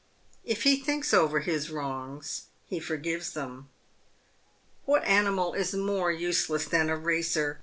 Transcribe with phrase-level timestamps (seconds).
[0.43, 3.69] If he thinks over his wrongs, he forgives them.
[4.85, 7.59] What animal is more useless than a racer